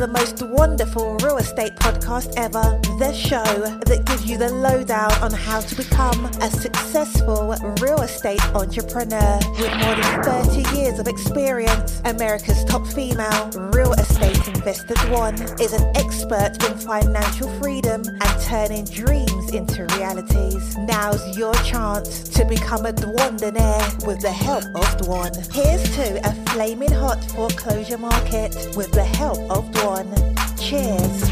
the 0.00 0.08
most 0.08 0.42
wonderful 0.42 1.14
real 1.16 1.36
estate 1.36 1.76
podcast 1.76 2.32
ever. 2.38 2.80
The 2.98 3.12
show 3.12 3.44
that 3.84 4.06
gives 4.06 4.24
you 4.24 4.38
the 4.38 4.48
lowdown 4.48 5.12
on 5.22 5.30
how 5.30 5.60
to 5.60 5.74
become 5.74 6.24
a 6.40 6.50
successful 6.50 7.54
real 7.82 8.00
estate 8.00 8.42
entrepreneur 8.54 9.38
with 9.58 9.74
more 9.76 9.94
than 10.00 10.22
30 10.24 10.78
years 10.78 10.98
of 10.98 11.06
experience. 11.06 12.00
America's 12.06 12.64
top 12.64 12.86
female 12.86 13.50
real 13.74 13.92
estate 13.92 14.48
investor 14.48 14.94
Dwan 15.04 15.34
is 15.60 15.74
an 15.74 15.84
expert 15.94 16.56
in 16.64 16.78
financial 16.78 17.50
freedom 17.60 18.02
and 18.06 18.40
turning 18.40 18.86
dreams 18.86 19.52
into 19.52 19.84
realities. 19.96 20.78
Now's 20.78 21.36
your 21.36 21.52
chance 21.56 22.22
to 22.30 22.46
become 22.46 22.86
a 22.86 22.92
Dwandonaire 22.94 24.06
with 24.06 24.22
the 24.22 24.32
help 24.32 24.64
of 24.64 24.88
Dwan. 24.96 25.30
Here's 25.52 25.84
to 25.96 26.26
a 26.26 26.32
flaming 26.52 26.92
hot 26.92 27.22
foreclosure 27.32 27.98
market 27.98 28.56
with 28.74 28.90
the 28.92 29.04
help 29.04 29.40
of 29.50 29.70
Dwan. 29.72 29.89
Cheers. 29.90 31.24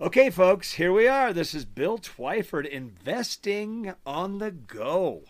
Okay, 0.00 0.30
folks, 0.30 0.72
here 0.72 0.92
we 0.92 1.06
are. 1.06 1.32
This 1.32 1.54
is 1.54 1.64
Bill 1.64 1.98
Twyford, 1.98 2.66
investing 2.66 3.94
on 4.04 4.38
the 4.38 4.50
go. 4.50 5.22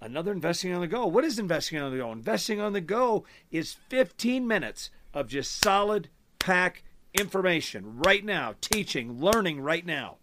Another 0.00 0.32
investing 0.32 0.74
on 0.74 0.80
the 0.80 0.88
go. 0.88 1.06
What 1.06 1.24
is 1.24 1.38
investing 1.38 1.78
on 1.78 1.92
the 1.92 1.98
go? 1.98 2.10
Investing 2.10 2.60
on 2.60 2.72
the 2.72 2.80
go 2.80 3.24
is 3.52 3.76
15 3.88 4.44
minutes 4.44 4.90
of 5.14 5.28
just 5.28 5.56
solid 5.56 6.08
pack 6.40 6.82
information 7.16 8.00
right 8.00 8.24
now, 8.24 8.56
teaching, 8.60 9.20
learning 9.20 9.60
right 9.60 9.86
now. 9.86 10.16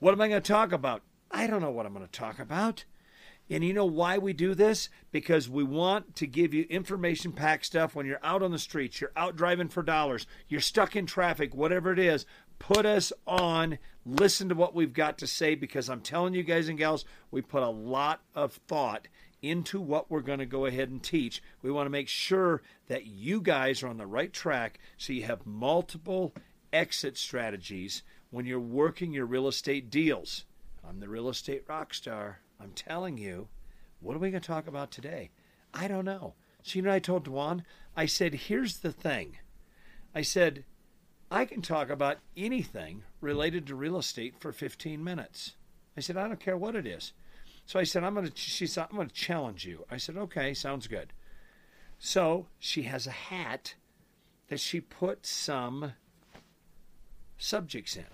What 0.00 0.12
am 0.12 0.20
I 0.22 0.26
going 0.26 0.42
to 0.42 0.52
talk 0.52 0.72
about? 0.72 1.02
I 1.30 1.46
don't 1.46 1.62
know 1.62 1.70
what 1.70 1.86
I'm 1.86 1.94
going 1.94 2.04
to 2.04 2.10
talk 2.10 2.40
about. 2.40 2.84
And 3.52 3.62
you 3.62 3.74
know 3.74 3.84
why 3.84 4.16
we 4.16 4.32
do 4.32 4.54
this? 4.54 4.88
Because 5.10 5.46
we 5.46 5.62
want 5.62 6.16
to 6.16 6.26
give 6.26 6.54
you 6.54 6.64
information 6.70 7.32
packed 7.32 7.66
stuff 7.66 7.94
when 7.94 8.06
you're 8.06 8.18
out 8.22 8.42
on 8.42 8.50
the 8.50 8.58
streets, 8.58 8.98
you're 8.98 9.12
out 9.14 9.36
driving 9.36 9.68
for 9.68 9.82
dollars, 9.82 10.26
you're 10.48 10.62
stuck 10.62 10.96
in 10.96 11.04
traffic, 11.04 11.54
whatever 11.54 11.92
it 11.92 11.98
is. 11.98 12.24
Put 12.58 12.86
us 12.86 13.12
on, 13.26 13.78
listen 14.06 14.48
to 14.48 14.54
what 14.54 14.74
we've 14.74 14.94
got 14.94 15.18
to 15.18 15.26
say 15.26 15.54
because 15.54 15.90
I'm 15.90 16.00
telling 16.00 16.32
you 16.32 16.42
guys 16.42 16.70
and 16.70 16.78
gals, 16.78 17.04
we 17.30 17.42
put 17.42 17.62
a 17.62 17.68
lot 17.68 18.22
of 18.34 18.54
thought 18.68 19.06
into 19.42 19.78
what 19.78 20.10
we're 20.10 20.20
going 20.20 20.38
to 20.38 20.46
go 20.46 20.64
ahead 20.64 20.88
and 20.88 21.02
teach. 21.02 21.42
We 21.60 21.70
want 21.70 21.84
to 21.84 21.90
make 21.90 22.08
sure 22.08 22.62
that 22.88 23.04
you 23.04 23.42
guys 23.42 23.82
are 23.82 23.88
on 23.88 23.98
the 23.98 24.06
right 24.06 24.32
track 24.32 24.78
so 24.96 25.12
you 25.12 25.24
have 25.24 25.44
multiple 25.44 26.32
exit 26.72 27.18
strategies 27.18 28.02
when 28.30 28.46
you're 28.46 28.58
working 28.58 29.12
your 29.12 29.26
real 29.26 29.46
estate 29.46 29.90
deals. 29.90 30.46
I'm 30.88 31.00
the 31.00 31.08
real 31.08 31.28
estate 31.28 31.64
rock 31.68 31.92
star. 31.92 32.38
I'm 32.62 32.72
telling 32.72 33.18
you. 33.18 33.48
What 34.00 34.16
are 34.16 34.20
we 34.20 34.30
going 34.30 34.40
to 34.40 34.46
talk 34.46 34.66
about 34.66 34.90
today? 34.90 35.30
I 35.74 35.88
don't 35.88 36.04
know. 36.04 36.34
So, 36.62 36.76
you 36.76 36.82
know, 36.82 36.92
I 36.92 36.98
told 36.98 37.24
Dwan, 37.24 37.64
I 37.96 38.06
said, 38.06 38.34
here's 38.34 38.78
the 38.78 38.92
thing. 38.92 39.38
I 40.14 40.22
said, 40.22 40.64
I 41.30 41.44
can 41.44 41.62
talk 41.62 41.90
about 41.90 42.18
anything 42.36 43.02
related 43.20 43.66
to 43.66 43.74
real 43.74 43.98
estate 43.98 44.34
for 44.38 44.52
15 44.52 45.02
minutes. 45.02 45.52
I 45.96 46.00
said, 46.00 46.16
I 46.16 46.28
don't 46.28 46.40
care 46.40 46.56
what 46.56 46.76
it 46.76 46.86
is. 46.86 47.12
So 47.66 47.78
I 47.78 47.84
said, 47.84 48.04
I'm 48.04 48.14
going 48.14 48.28
to, 48.28 48.36
she 48.36 48.66
said, 48.66 48.86
I'm 48.90 48.96
going 48.96 49.08
to 49.08 49.14
challenge 49.14 49.64
you. 49.64 49.84
I 49.90 49.96
said, 49.96 50.16
okay, 50.16 50.52
sounds 50.54 50.86
good. 50.86 51.12
So 51.98 52.46
she 52.58 52.82
has 52.82 53.06
a 53.06 53.12
hat 53.12 53.74
that 54.48 54.60
she 54.60 54.80
put 54.80 55.24
some 55.26 55.92
subjects 57.38 57.96
in. 57.96 58.04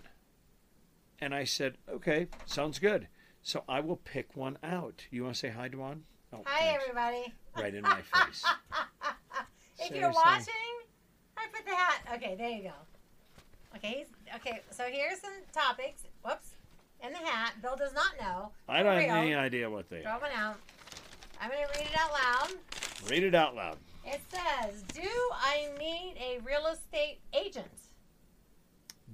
And 1.21 1.35
I 1.35 1.45
said, 1.45 1.77
okay, 1.91 2.29
sounds 2.47 2.79
good. 2.79 3.09
So 3.49 3.65
I 3.67 3.81
will 3.81 3.97
pick 3.97 4.37
one 4.37 4.59
out. 4.63 5.07
You 5.11 5.23
want 5.23 5.35
to 5.37 5.41
say 5.41 5.49
hi, 5.49 5.71
Dwan? 5.71 6.01
Oh, 6.35 6.43
hi, 6.45 6.67
thanks. 6.67 6.83
everybody. 6.83 7.33
Right 7.57 7.75
in 7.75 7.81
my 7.81 8.03
face. 8.03 8.45
if 9.79 9.87
Seriously. 9.87 10.01
you're 10.01 10.11
watching, 10.11 10.53
I 11.35 11.47
put 11.51 11.65
the 11.65 11.75
hat. 11.75 12.03
Okay, 12.17 12.35
there 12.37 12.51
you 12.51 12.65
go. 12.65 12.73
Okay, 13.75 14.05
okay. 14.35 14.61
So 14.71 14.85
here's 14.93 15.21
some 15.21 15.33
topics. 15.51 16.03
Whoops, 16.23 16.57
in 17.03 17.11
the 17.13 17.19
hat. 17.21 17.55
Bill 17.63 17.75
does 17.75 17.95
not 17.95 18.21
know. 18.21 18.51
I 18.69 18.83
don't 18.83 19.01
have 19.01 19.17
any 19.17 19.35
idea 19.35 19.71
what 19.71 19.89
they 19.89 20.03
Throw 20.03 20.13
are. 20.13 20.21
one 20.21 20.31
out. 20.37 20.59
I'm 21.41 21.49
going 21.49 21.63
to 21.73 21.79
read 21.79 21.89
it 21.91 21.99
out 21.99 22.13
loud. 22.13 22.51
Read 23.11 23.23
it 23.23 23.35
out 23.35 23.57
loud. 23.57 23.79
It 24.05 24.21
says, 24.29 24.83
"Do 24.93 25.09
I 25.33 25.71
need 25.79 26.17
a 26.21 26.41
real 26.45 26.67
estate 26.67 27.21
agent?" 27.33 27.65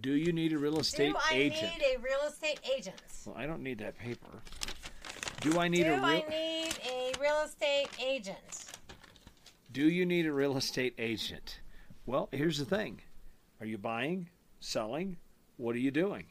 Do 0.04 0.12
you 0.12 0.34
need 0.34 0.52
a 0.52 0.58
real 0.58 0.78
estate 0.80 1.12
Do 1.12 1.18
I 1.30 1.34
agent? 1.34 1.72
need 1.78 1.96
a 1.96 1.98
real 1.98 2.28
estate 2.28 2.60
agent? 2.76 3.00
Well, 3.24 3.34
I 3.38 3.46
don't 3.46 3.62
need 3.62 3.78
that 3.78 3.96
paper. 3.98 4.28
Do 5.40 5.58
I 5.58 5.66
need 5.68 5.84
Do 5.84 5.94
a 5.94 5.96
real 5.96 6.04
I 6.04 6.24
need 6.28 6.74
a 6.86 7.12
real 7.18 7.42
estate 7.42 7.88
agent? 7.98 8.66
Do 9.72 9.88
you 9.88 10.04
need 10.04 10.26
a 10.26 10.32
real 10.34 10.58
estate 10.58 10.92
agent? 10.98 11.60
Well, 12.04 12.28
here's 12.32 12.58
the 12.58 12.66
thing. 12.66 13.00
Are 13.60 13.66
you 13.66 13.78
buying, 13.78 14.28
selling? 14.60 15.16
What 15.56 15.74
are 15.74 15.78
you 15.78 15.90
doing? 15.90 16.26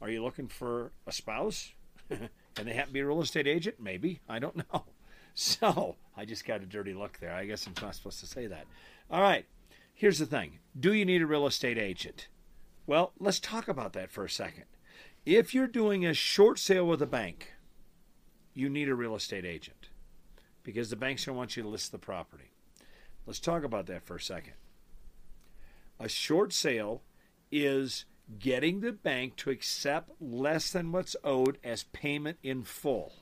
Are 0.00 0.08
you 0.08 0.22
looking 0.22 0.48
for 0.48 0.92
a 1.06 1.12
spouse? 1.12 1.74
and 2.08 2.30
they 2.56 2.72
happen 2.72 2.88
to 2.88 2.94
be 2.94 3.00
a 3.00 3.06
real 3.06 3.20
estate 3.20 3.46
agent? 3.46 3.76
Maybe. 3.78 4.20
I 4.26 4.38
don't 4.38 4.56
know. 4.72 4.84
So, 5.34 5.96
I 6.16 6.24
just 6.24 6.46
got 6.46 6.62
a 6.62 6.66
dirty 6.66 6.94
look 6.94 7.18
there. 7.18 7.34
I 7.34 7.44
guess 7.44 7.66
I'm 7.66 7.74
not 7.82 7.94
supposed 7.94 8.20
to 8.20 8.26
say 8.26 8.46
that. 8.46 8.64
All 9.10 9.20
right. 9.20 9.44
Here's 9.92 10.18
the 10.18 10.24
thing. 10.24 10.60
Do 10.80 10.94
you 10.94 11.04
need 11.04 11.20
a 11.20 11.26
real 11.26 11.46
estate 11.46 11.76
agent? 11.76 12.28
Well, 12.86 13.12
let's 13.18 13.40
talk 13.40 13.66
about 13.66 13.94
that 13.94 14.12
for 14.12 14.24
a 14.24 14.30
second. 14.30 14.64
If 15.24 15.52
you're 15.52 15.66
doing 15.66 16.06
a 16.06 16.14
short 16.14 16.58
sale 16.58 16.86
with 16.86 17.02
a 17.02 17.06
bank, 17.06 17.52
you 18.54 18.68
need 18.68 18.88
a 18.88 18.94
real 18.94 19.16
estate 19.16 19.44
agent 19.44 19.88
because 20.62 20.90
the 20.90 20.96
bank's 20.96 21.24
going 21.24 21.34
to 21.34 21.38
want 21.38 21.56
you 21.56 21.62
to 21.64 21.68
list 21.68 21.90
the 21.90 21.98
property. 21.98 22.52
Let's 23.26 23.40
talk 23.40 23.64
about 23.64 23.86
that 23.86 24.04
for 24.04 24.16
a 24.16 24.20
second. 24.20 24.54
A 25.98 26.08
short 26.08 26.52
sale 26.52 27.02
is 27.50 28.04
getting 28.38 28.80
the 28.80 28.92
bank 28.92 29.34
to 29.36 29.50
accept 29.50 30.10
less 30.20 30.70
than 30.70 30.92
what's 30.92 31.16
owed 31.24 31.58
as 31.64 31.84
payment 31.84 32.38
in 32.42 32.62
full. 32.62 33.14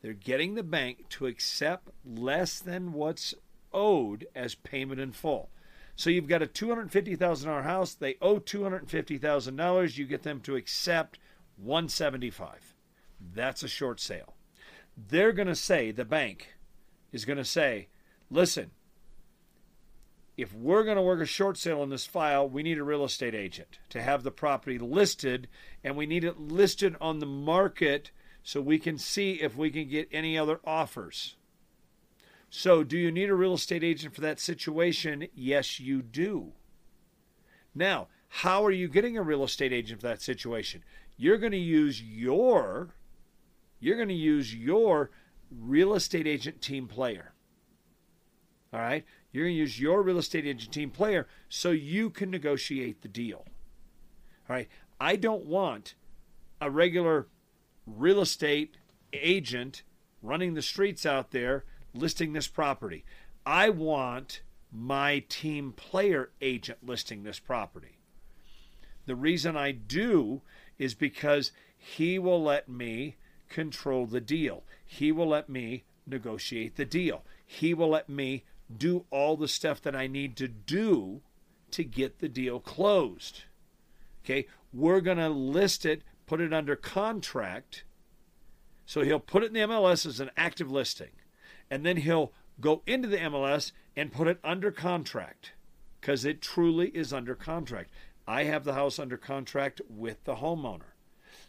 They're 0.00 0.12
getting 0.12 0.54
the 0.54 0.62
bank 0.62 1.08
to 1.10 1.26
accept 1.26 1.88
less 2.04 2.60
than 2.60 2.92
what's 2.92 3.34
owed 3.72 4.26
as 4.34 4.54
payment 4.54 5.00
in 5.00 5.12
full. 5.12 5.50
So 5.96 6.10
you've 6.10 6.28
got 6.28 6.42
a 6.42 6.46
$250,000 6.46 7.62
house, 7.62 7.94
they 7.94 8.16
owe 8.20 8.40
$250,000, 8.40 9.96
you 9.96 10.06
get 10.06 10.22
them 10.22 10.40
to 10.40 10.56
accept 10.56 11.18
175. 11.56 12.74
That's 13.32 13.62
a 13.62 13.68
short 13.68 14.00
sale. 14.00 14.34
They're 14.96 15.32
going 15.32 15.48
to 15.48 15.54
say 15.54 15.90
the 15.90 16.04
bank 16.04 16.54
is 17.12 17.24
going 17.24 17.38
to 17.38 17.44
say, 17.44 17.88
"Listen, 18.30 18.70
if 20.36 20.52
we're 20.52 20.84
going 20.84 20.96
to 20.96 21.02
work 21.02 21.20
a 21.20 21.26
short 21.26 21.56
sale 21.56 21.80
on 21.80 21.90
this 21.90 22.06
file, 22.06 22.48
we 22.48 22.62
need 22.62 22.78
a 22.78 22.84
real 22.84 23.04
estate 23.04 23.34
agent 23.34 23.78
to 23.90 24.02
have 24.02 24.22
the 24.22 24.30
property 24.30 24.78
listed 24.78 25.48
and 25.82 25.96
we 25.96 26.06
need 26.06 26.24
it 26.24 26.40
listed 26.40 26.96
on 27.00 27.20
the 27.20 27.26
market 27.26 28.10
so 28.42 28.60
we 28.60 28.78
can 28.78 28.98
see 28.98 29.34
if 29.34 29.56
we 29.56 29.70
can 29.70 29.88
get 29.88 30.08
any 30.12 30.36
other 30.36 30.60
offers." 30.64 31.36
So, 32.56 32.84
do 32.84 32.96
you 32.96 33.10
need 33.10 33.30
a 33.30 33.34
real 33.34 33.54
estate 33.54 33.82
agent 33.82 34.14
for 34.14 34.20
that 34.20 34.38
situation? 34.38 35.26
Yes, 35.34 35.80
you 35.80 36.02
do. 36.02 36.52
Now, 37.74 38.06
how 38.28 38.64
are 38.64 38.70
you 38.70 38.86
getting 38.86 39.18
a 39.18 39.22
real 39.22 39.42
estate 39.42 39.72
agent 39.72 40.00
for 40.00 40.06
that 40.06 40.22
situation? 40.22 40.84
You're 41.16 41.38
going 41.38 41.50
to 41.50 41.58
use 41.58 42.00
your 42.00 42.94
you're 43.80 43.96
going 43.96 44.08
to 44.08 44.14
use 44.14 44.54
your 44.54 45.10
real 45.50 45.94
estate 45.94 46.28
agent 46.28 46.62
team 46.62 46.86
player. 46.86 47.32
All 48.72 48.78
right? 48.78 49.04
You're 49.32 49.46
going 49.46 49.56
to 49.56 49.60
use 49.60 49.80
your 49.80 50.02
real 50.02 50.18
estate 50.18 50.46
agent 50.46 50.72
team 50.72 50.90
player 50.90 51.26
so 51.48 51.72
you 51.72 52.08
can 52.08 52.30
negotiate 52.30 53.02
the 53.02 53.08
deal. 53.08 53.44
All 54.48 54.54
right? 54.54 54.68
I 55.00 55.16
don't 55.16 55.44
want 55.44 55.96
a 56.60 56.70
regular 56.70 57.26
real 57.84 58.20
estate 58.20 58.76
agent 59.12 59.82
running 60.22 60.54
the 60.54 60.62
streets 60.62 61.04
out 61.04 61.32
there 61.32 61.64
listing 61.94 62.32
this 62.32 62.48
property. 62.48 63.04
I 63.46 63.70
want 63.70 64.42
my 64.72 65.24
team 65.28 65.72
player 65.72 66.30
agent 66.40 66.78
listing 66.82 67.22
this 67.22 67.38
property. 67.38 67.98
The 69.06 69.14
reason 69.14 69.56
I 69.56 69.72
do 69.72 70.42
is 70.78 70.94
because 70.94 71.52
he 71.76 72.18
will 72.18 72.42
let 72.42 72.68
me 72.68 73.16
control 73.48 74.06
the 74.06 74.20
deal. 74.20 74.64
He 74.84 75.12
will 75.12 75.28
let 75.28 75.48
me 75.48 75.84
negotiate 76.06 76.76
the 76.76 76.84
deal. 76.84 77.22
He 77.44 77.74
will 77.74 77.90
let 77.90 78.08
me 78.08 78.44
do 78.74 79.04
all 79.10 79.36
the 79.36 79.48
stuff 79.48 79.80
that 79.82 79.94
I 79.94 80.06
need 80.06 80.36
to 80.36 80.48
do 80.48 81.20
to 81.70 81.84
get 81.84 82.18
the 82.18 82.28
deal 82.28 82.58
closed. 82.58 83.44
Okay, 84.24 84.46
we're 84.72 85.00
going 85.00 85.18
to 85.18 85.28
list 85.28 85.84
it, 85.84 86.02
put 86.26 86.40
it 86.40 86.52
under 86.52 86.74
contract. 86.74 87.84
So 88.86 89.02
he'll 89.02 89.20
put 89.20 89.42
it 89.42 89.48
in 89.48 89.52
the 89.52 89.60
MLS 89.60 90.06
as 90.06 90.20
an 90.20 90.30
active 90.36 90.70
listing 90.70 91.10
and 91.70 91.84
then 91.84 91.98
he'll 91.98 92.32
go 92.60 92.82
into 92.86 93.08
the 93.08 93.18
MLS 93.18 93.72
and 93.96 94.12
put 94.12 94.28
it 94.28 94.38
under 94.44 94.70
contract 94.70 95.52
because 96.00 96.24
it 96.24 96.40
truly 96.40 96.88
is 96.88 97.12
under 97.12 97.34
contract. 97.34 97.90
I 98.26 98.44
have 98.44 98.64
the 98.64 98.74
house 98.74 98.98
under 98.98 99.16
contract 99.16 99.80
with 99.88 100.22
the 100.24 100.36
homeowner. 100.36 100.92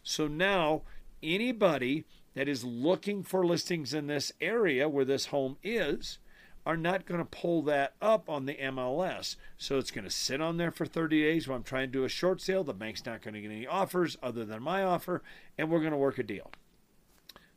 So 0.02 0.26
now 0.26 0.82
anybody 1.22 2.04
that 2.34 2.48
is 2.48 2.64
looking 2.64 3.22
for 3.22 3.46
listings 3.46 3.94
in 3.94 4.06
this 4.06 4.32
area 4.40 4.88
where 4.88 5.04
this 5.04 5.26
home 5.26 5.56
is 5.62 6.18
are 6.66 6.76
not 6.76 7.06
going 7.06 7.20
to 7.20 7.24
pull 7.24 7.62
that 7.62 7.94
up 8.02 8.28
on 8.28 8.44
the 8.44 8.54
MLS. 8.54 9.36
So 9.56 9.78
it's 9.78 9.92
going 9.92 10.04
to 10.04 10.10
sit 10.10 10.40
on 10.40 10.56
there 10.56 10.72
for 10.72 10.84
30 10.84 11.22
days 11.22 11.46
while 11.46 11.56
I'm 11.56 11.62
trying 11.62 11.88
to 11.88 11.98
do 11.98 12.04
a 12.04 12.08
short 12.08 12.40
sale. 12.40 12.64
The 12.64 12.74
bank's 12.74 13.06
not 13.06 13.22
going 13.22 13.34
to 13.34 13.40
get 13.40 13.52
any 13.52 13.66
offers 13.66 14.18
other 14.22 14.44
than 14.44 14.62
my 14.62 14.82
offer, 14.82 15.22
and 15.56 15.70
we're 15.70 15.80
going 15.80 15.92
to 15.92 15.96
work 15.96 16.18
a 16.18 16.24
deal. 16.24 16.50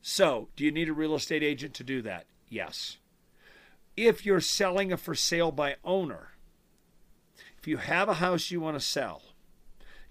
So, 0.01 0.47
do 0.55 0.63
you 0.63 0.71
need 0.71 0.89
a 0.89 0.93
real 0.93 1.15
estate 1.15 1.43
agent 1.43 1.73
to 1.75 1.83
do 1.83 2.01
that? 2.03 2.25
Yes. 2.49 2.97
If 3.95 4.25
you're 4.25 4.41
selling 4.41 4.91
a 4.91 4.97
for 4.97 5.15
sale 5.15 5.51
by 5.51 5.75
owner, 5.83 6.29
if 7.57 7.67
you 7.67 7.77
have 7.77 8.09
a 8.09 8.15
house 8.15 8.51
you 8.51 8.61
want 8.61 8.79
to 8.79 8.85
sell, 8.85 9.21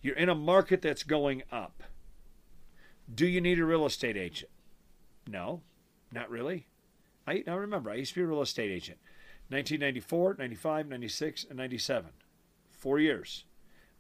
you're 0.02 0.16
in 0.16 0.28
a 0.28 0.34
market 0.34 0.82
that's 0.82 1.02
going 1.02 1.42
up, 1.50 1.82
do 3.12 3.26
you 3.26 3.40
need 3.40 3.58
a 3.58 3.64
real 3.64 3.86
estate 3.86 4.16
agent? 4.16 4.50
No, 5.26 5.62
not 6.12 6.30
really. 6.30 6.66
I 7.26 7.42
remember 7.46 7.90
I 7.90 7.96
used 7.96 8.14
to 8.14 8.20
be 8.20 8.24
a 8.24 8.26
real 8.26 8.42
estate 8.42 8.70
agent. 8.70 8.98
1994, 9.48 10.36
95, 10.38 10.88
96, 10.88 11.46
and 11.48 11.58
97. 11.58 12.10
Four 12.70 12.98
years. 12.98 13.44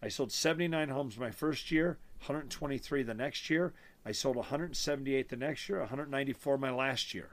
I 0.02 0.08
sold 0.08 0.30
79 0.30 0.90
homes 0.90 1.18
my 1.18 1.30
first 1.30 1.70
year, 1.70 1.98
123 2.20 3.02
the 3.02 3.14
next 3.14 3.50
year. 3.50 3.72
I 4.04 4.12
sold 4.12 4.36
178 4.36 5.28
the 5.28 5.36
next 5.36 5.68
year, 5.68 5.80
194 5.80 6.58
my 6.58 6.70
last 6.70 7.14
year. 7.14 7.30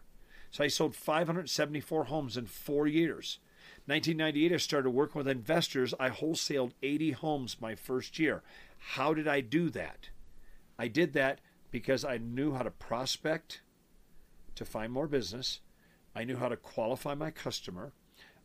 So 0.56 0.64
I 0.64 0.68
sold 0.68 0.96
574 0.96 2.06
homes 2.06 2.38
in 2.38 2.46
four 2.46 2.88
years. 2.88 3.40
1998, 3.88 4.54
I 4.54 4.56
started 4.56 4.92
working 4.92 5.20
with 5.20 5.28
investors. 5.28 5.94
I 6.00 6.10
wholesaled 6.10 6.72
80 6.82 7.12
homes 7.12 7.58
my 7.60 7.76
first 7.76 8.18
year. 8.18 8.42
How 8.78 9.14
did 9.14 9.28
I 9.28 9.42
do 9.42 9.70
that? 9.72 10.12
I 10.80 10.88
did 10.88 11.12
that 11.12 11.42
because 11.72 12.06
I 12.06 12.20
knew 12.20 12.54
how 12.54 12.64
to 12.64 12.72
prospect 12.72 13.64
to 14.56 14.64
find 14.64 14.94
more 14.94 15.08
business. 15.08 15.60
I 16.16 16.24
knew 16.24 16.38
how 16.38 16.48
to 16.48 16.56
qualify 16.56 17.16
my 17.16 17.32
customer. 17.32 17.92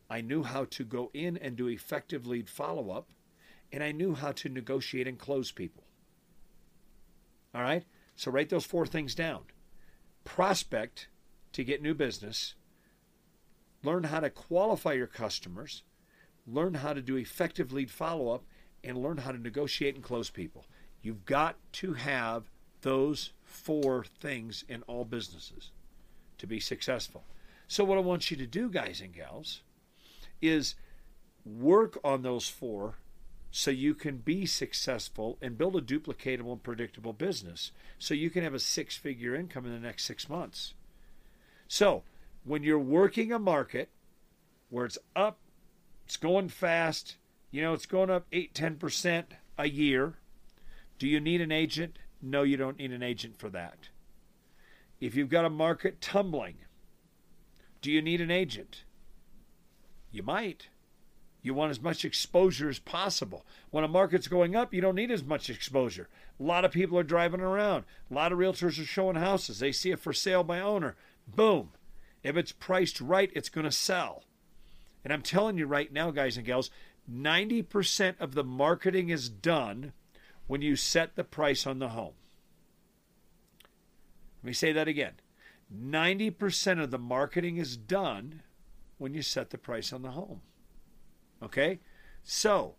I 0.09 0.19
knew 0.19 0.43
how 0.43 0.65
to 0.65 0.83
go 0.83 1.11
in 1.13 1.37
and 1.37 1.55
do 1.55 1.69
effective 1.69 2.27
lead 2.27 2.49
follow 2.49 2.91
up. 2.91 3.07
And 3.71 3.81
I 3.81 3.93
knew 3.93 4.15
how 4.15 4.33
to 4.33 4.49
negotiate 4.49 5.07
and 5.07 5.17
close 5.17 5.53
people. 5.53 5.85
All 7.55 7.61
right? 7.61 7.85
So 8.17 8.31
write 8.31 8.49
those 8.49 8.65
four 8.65 8.85
things 8.85 9.15
down 9.15 9.43
prospect 10.25 11.07
to 11.53 11.63
get 11.63 11.81
new 11.81 11.93
business, 11.93 12.55
learn 13.83 14.03
how 14.03 14.19
to 14.19 14.29
qualify 14.29 14.93
your 14.93 15.07
customers, 15.07 15.83
learn 16.47 16.75
how 16.75 16.93
to 16.93 17.01
do 17.01 17.17
effective 17.17 17.71
lead 17.71 17.91
follow 17.91 18.29
up, 18.29 18.43
and 18.83 18.97
learn 18.97 19.17
how 19.17 19.31
to 19.31 19.37
negotiate 19.37 19.95
and 19.95 20.03
close 20.03 20.29
people. 20.29 20.65
You've 21.01 21.25
got 21.25 21.55
to 21.73 21.93
have 21.93 22.49
those 22.81 23.33
four 23.43 24.03
things 24.03 24.63
in 24.67 24.81
all 24.83 25.05
businesses 25.05 25.71
to 26.37 26.47
be 26.47 26.59
successful. 26.59 27.23
So, 27.67 27.83
what 27.83 27.97
I 27.97 28.01
want 28.01 28.31
you 28.31 28.37
to 28.37 28.47
do, 28.47 28.69
guys 28.69 29.01
and 29.01 29.13
gals, 29.13 29.61
is 30.41 30.75
work 31.45 31.99
on 32.03 32.21
those 32.21 32.47
four 32.47 32.95
so 33.51 33.69
you 33.69 33.93
can 33.93 34.17
be 34.17 34.45
successful 34.45 35.37
and 35.41 35.57
build 35.57 35.75
a 35.75 35.81
duplicatable 35.81 36.53
and 36.53 36.63
predictable 36.63 37.13
business 37.13 37.71
so 37.99 38.13
you 38.13 38.29
can 38.29 38.43
have 38.43 38.53
a 38.53 38.59
six 38.59 38.95
figure 38.95 39.35
income 39.35 39.65
in 39.65 39.73
the 39.73 39.79
next 39.79 40.05
six 40.05 40.29
months. 40.29 40.73
So, 41.71 42.03
when 42.43 42.63
you're 42.63 42.77
working 42.77 43.31
a 43.31 43.39
market 43.39 43.91
where 44.69 44.83
it's 44.83 44.97
up, 45.15 45.39
it's 46.03 46.17
going 46.17 46.49
fast, 46.49 47.15
you 47.49 47.61
know, 47.61 47.73
it's 47.73 47.85
going 47.85 48.09
up 48.09 48.25
8 48.33 48.53
10% 48.53 49.23
a 49.57 49.69
year, 49.69 50.15
do 50.99 51.07
you 51.07 51.21
need 51.21 51.39
an 51.39 51.53
agent? 51.53 51.97
No, 52.21 52.43
you 52.43 52.57
don't 52.57 52.77
need 52.77 52.91
an 52.91 53.01
agent 53.01 53.39
for 53.39 53.47
that. 53.51 53.87
If 54.99 55.15
you've 55.15 55.29
got 55.29 55.45
a 55.45 55.49
market 55.49 56.01
tumbling, 56.01 56.55
do 57.81 57.89
you 57.89 58.01
need 58.01 58.19
an 58.19 58.31
agent? 58.31 58.83
You 60.11 60.23
might. 60.23 60.67
You 61.41 61.53
want 61.53 61.71
as 61.71 61.81
much 61.81 62.03
exposure 62.03 62.67
as 62.67 62.79
possible. 62.79 63.45
When 63.69 63.85
a 63.85 63.87
market's 63.87 64.27
going 64.27 64.57
up, 64.57 64.73
you 64.73 64.81
don't 64.81 64.95
need 64.95 65.09
as 65.09 65.23
much 65.23 65.49
exposure. 65.49 66.09
A 66.37 66.43
lot 66.43 66.65
of 66.65 66.71
people 66.71 66.99
are 66.99 67.03
driving 67.03 67.39
around. 67.39 67.85
A 68.09 68.13
lot 68.13 68.33
of 68.33 68.37
realtors 68.37 68.77
are 68.77 68.85
showing 68.85 69.15
houses. 69.15 69.59
They 69.59 69.71
see 69.71 69.91
it 69.91 69.99
for 69.99 70.11
sale 70.11 70.43
by 70.43 70.59
owner. 70.59 70.97
Boom. 71.27 71.71
If 72.23 72.37
it's 72.37 72.51
priced 72.51 73.01
right, 73.01 73.31
it's 73.33 73.49
going 73.49 73.65
to 73.65 73.71
sell. 73.71 74.23
And 75.03 75.11
I'm 75.11 75.21
telling 75.21 75.57
you 75.57 75.65
right 75.65 75.91
now, 75.91 76.11
guys 76.11 76.37
and 76.37 76.45
gals, 76.45 76.69
90% 77.11 78.15
of 78.19 78.33
the 78.33 78.43
marketing 78.43 79.09
is 79.09 79.29
done 79.29 79.93
when 80.47 80.61
you 80.61 80.75
set 80.75 81.15
the 81.15 81.23
price 81.23 81.65
on 81.65 81.79
the 81.79 81.89
home. 81.89 82.13
Let 84.43 84.47
me 84.47 84.53
say 84.53 84.71
that 84.71 84.87
again. 84.87 85.13
90% 85.73 86.81
of 86.81 86.91
the 86.91 86.99
marketing 86.99 87.57
is 87.57 87.77
done 87.77 88.41
when 88.97 89.13
you 89.13 89.21
set 89.21 89.49
the 89.49 89.57
price 89.57 89.93
on 89.93 90.01
the 90.01 90.11
home. 90.11 90.41
Okay? 91.41 91.79
So, 92.23 92.75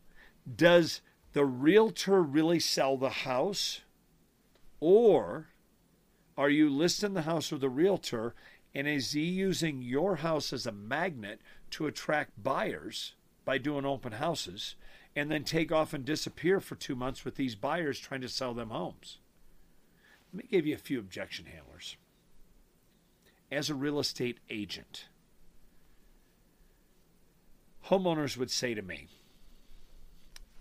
does 0.54 1.00
the 1.32 1.44
realtor 1.44 2.22
really 2.22 2.60
sell 2.60 2.96
the 2.96 3.10
house? 3.10 3.80
Or 4.80 5.48
are 6.36 6.50
you 6.50 6.70
listing 6.70 7.14
the 7.14 7.22
house 7.22 7.52
with 7.52 7.60
the 7.60 7.68
realtor 7.68 8.34
and 8.74 8.88
is 8.88 9.12
he 9.12 9.22
using 9.22 9.82
your 9.82 10.16
house 10.16 10.52
as 10.52 10.66
a 10.66 10.72
magnet 10.72 11.40
to 11.70 11.86
attract 11.86 12.42
buyers 12.42 13.14
by 13.44 13.58
doing 13.58 13.84
open 13.84 14.12
houses 14.12 14.76
and 15.14 15.30
then 15.30 15.44
take 15.44 15.70
off 15.70 15.92
and 15.92 16.04
disappear 16.04 16.58
for 16.58 16.74
two 16.74 16.94
months 16.94 17.24
with 17.24 17.34
these 17.34 17.54
buyers 17.54 17.98
trying 17.98 18.22
to 18.22 18.28
sell 18.28 18.54
them 18.54 18.70
homes? 18.70 19.18
Let 20.32 20.44
me 20.44 20.48
give 20.50 20.66
you 20.66 20.74
a 20.74 20.78
few 20.78 20.98
objection 20.98 21.46
handlers. 21.46 21.96
As 23.50 23.68
a 23.68 23.74
real 23.74 23.98
estate 23.98 24.38
agent, 24.48 25.04
homeowners 27.86 28.38
would 28.38 28.50
say 28.50 28.72
to 28.72 28.80
me, 28.80 29.08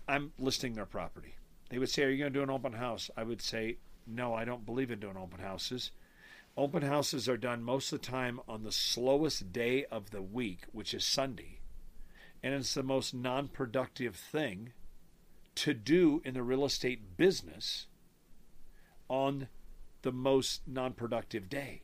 I'm 0.06 0.32
listing 0.38 0.74
their 0.74 0.84
property. 0.84 1.36
They 1.70 1.78
would 1.78 1.88
say, 1.88 2.04
Are 2.04 2.10
you 2.10 2.18
going 2.18 2.32
to 2.32 2.38
do 2.38 2.42
an 2.42 2.50
open 2.50 2.74
house? 2.74 3.10
I 3.16 3.22
would 3.22 3.40
say, 3.40 3.78
No, 4.06 4.34
I 4.34 4.44
don't 4.44 4.66
believe 4.66 4.90
in 4.90 5.00
doing 5.00 5.16
open 5.16 5.40
houses. 5.40 5.90
Open 6.56 6.82
houses 6.82 7.28
are 7.28 7.36
done 7.36 7.62
most 7.62 7.92
of 7.92 8.00
the 8.00 8.06
time 8.06 8.40
on 8.46 8.62
the 8.62 8.72
slowest 8.72 9.52
day 9.52 9.84
of 9.86 10.10
the 10.10 10.22
week, 10.22 10.64
which 10.72 10.92
is 10.92 11.04
Sunday. 11.04 11.60
And 12.42 12.54
it's 12.54 12.74
the 12.74 12.82
most 12.82 13.14
non 13.14 13.48
productive 13.48 14.16
thing 14.16 14.72
to 15.54 15.74
do 15.74 16.20
in 16.24 16.34
the 16.34 16.42
real 16.42 16.64
estate 16.64 17.16
business 17.16 17.86
on 19.08 19.48
the 20.02 20.12
most 20.12 20.62
non 20.66 20.92
productive 20.92 21.48
day. 21.48 21.82